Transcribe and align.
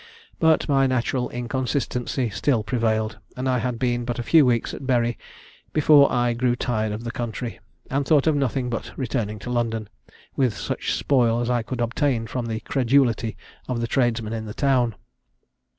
But 0.39 0.67
my 0.67 0.87
natural 0.87 1.29
inconstancy 1.29 2.31
still 2.31 2.63
prevailed; 2.63 3.19
and 3.37 3.47
I 3.47 3.59
had 3.59 3.77
been 3.77 4.03
but 4.03 4.17
a 4.17 4.23
few 4.23 4.47
weeks 4.47 4.73
at 4.73 4.87
Bury, 4.87 5.15
before 5.73 6.11
I 6.11 6.33
grew 6.33 6.55
tired 6.55 6.91
of 6.91 7.03
the 7.03 7.11
country, 7.11 7.59
and 7.91 8.03
thought 8.03 8.25
of 8.25 8.35
nothing 8.35 8.67
but 8.67 8.97
returning 8.97 9.37
to 9.37 9.51
London, 9.51 9.89
with 10.35 10.57
such 10.57 10.95
spoil 10.95 11.39
as 11.39 11.51
I 11.51 11.61
could 11.61 11.81
obtain 11.81 12.25
from 12.25 12.47
the 12.47 12.61
credulity 12.61 13.37
of 13.67 13.79
the 13.79 13.85
tradesmen 13.85 14.33
in 14.33 14.45
the 14.45 14.55
town. 14.55 14.95